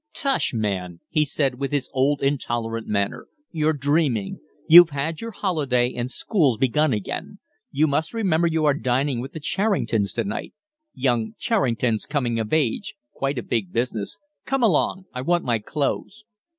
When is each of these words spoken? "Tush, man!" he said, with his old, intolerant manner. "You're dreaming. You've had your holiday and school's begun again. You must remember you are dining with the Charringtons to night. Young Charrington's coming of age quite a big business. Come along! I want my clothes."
"Tush, 0.13 0.51
man!" 0.51 0.99
he 1.09 1.23
said, 1.23 1.59
with 1.59 1.71
his 1.71 1.87
old, 1.93 2.23
intolerant 2.23 2.87
manner. 2.87 3.27
"You're 3.51 3.73
dreaming. 3.73 4.39
You've 4.67 4.89
had 4.89 5.21
your 5.21 5.29
holiday 5.29 5.93
and 5.93 6.09
school's 6.09 6.57
begun 6.57 6.91
again. 6.91 7.37
You 7.69 7.85
must 7.85 8.11
remember 8.11 8.47
you 8.47 8.65
are 8.65 8.73
dining 8.73 9.21
with 9.21 9.33
the 9.33 9.39
Charringtons 9.39 10.13
to 10.13 10.23
night. 10.23 10.55
Young 10.95 11.35
Charrington's 11.37 12.07
coming 12.07 12.39
of 12.39 12.51
age 12.51 12.95
quite 13.13 13.37
a 13.37 13.43
big 13.43 13.71
business. 13.71 14.17
Come 14.43 14.63
along! 14.63 15.05
I 15.13 15.21
want 15.21 15.45
my 15.45 15.59
clothes." 15.59 16.23